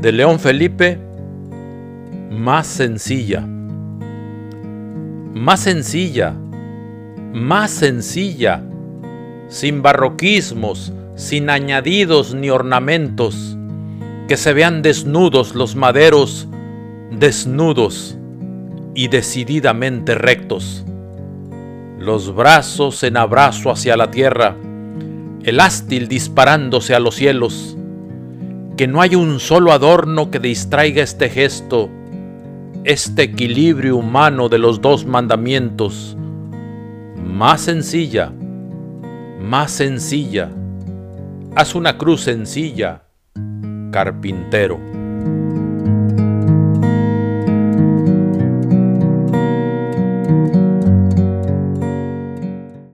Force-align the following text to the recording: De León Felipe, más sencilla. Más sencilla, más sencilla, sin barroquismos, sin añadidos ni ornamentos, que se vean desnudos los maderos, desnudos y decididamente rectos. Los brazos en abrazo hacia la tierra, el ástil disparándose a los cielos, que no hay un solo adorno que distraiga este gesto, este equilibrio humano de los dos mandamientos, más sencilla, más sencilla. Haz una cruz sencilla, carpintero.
De 0.00 0.12
León 0.12 0.40
Felipe, 0.40 0.98
más 2.30 2.66
sencilla. 2.66 3.46
Más 5.34 5.60
sencilla, 5.60 6.34
más 7.32 7.70
sencilla, 7.70 8.62
sin 9.48 9.82
barroquismos, 9.82 10.92
sin 11.16 11.50
añadidos 11.50 12.34
ni 12.34 12.50
ornamentos, 12.50 13.56
que 14.26 14.36
se 14.36 14.52
vean 14.52 14.80
desnudos 14.80 15.54
los 15.54 15.76
maderos, 15.76 16.48
desnudos 17.10 18.16
y 18.94 19.08
decididamente 19.08 20.14
rectos. 20.14 20.84
Los 22.00 22.34
brazos 22.34 23.02
en 23.02 23.18
abrazo 23.18 23.70
hacia 23.70 23.94
la 23.94 24.10
tierra, 24.10 24.56
el 25.42 25.60
ástil 25.60 26.08
disparándose 26.08 26.94
a 26.94 26.98
los 26.98 27.14
cielos, 27.14 27.76
que 28.78 28.88
no 28.88 29.02
hay 29.02 29.16
un 29.16 29.38
solo 29.38 29.70
adorno 29.70 30.30
que 30.30 30.38
distraiga 30.38 31.02
este 31.02 31.28
gesto, 31.28 31.90
este 32.84 33.24
equilibrio 33.24 33.98
humano 33.98 34.48
de 34.48 34.56
los 34.56 34.80
dos 34.80 35.04
mandamientos, 35.04 36.16
más 37.22 37.60
sencilla, 37.60 38.32
más 39.38 39.70
sencilla. 39.70 40.48
Haz 41.54 41.74
una 41.74 41.98
cruz 41.98 42.22
sencilla, 42.22 43.02
carpintero. 43.90 44.99